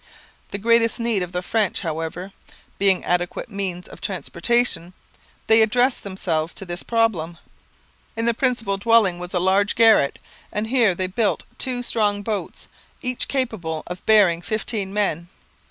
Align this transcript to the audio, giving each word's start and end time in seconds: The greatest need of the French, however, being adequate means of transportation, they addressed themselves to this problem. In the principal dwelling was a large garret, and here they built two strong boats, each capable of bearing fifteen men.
The 0.49 0.57
greatest 0.57 0.99
need 0.99 1.21
of 1.21 1.31
the 1.31 1.43
French, 1.43 1.81
however, 1.81 2.31
being 2.79 3.03
adequate 3.03 3.51
means 3.51 3.87
of 3.87 4.01
transportation, 4.01 4.93
they 5.45 5.61
addressed 5.61 6.01
themselves 6.01 6.55
to 6.55 6.65
this 6.65 6.81
problem. 6.81 7.37
In 8.17 8.25
the 8.25 8.33
principal 8.33 8.77
dwelling 8.77 9.19
was 9.19 9.35
a 9.35 9.39
large 9.39 9.75
garret, 9.75 10.17
and 10.51 10.65
here 10.65 10.95
they 10.95 11.05
built 11.05 11.43
two 11.59 11.83
strong 11.83 12.23
boats, 12.23 12.67
each 13.03 13.27
capable 13.27 13.83
of 13.85 14.03
bearing 14.07 14.41
fifteen 14.41 14.91
men. 14.91 15.29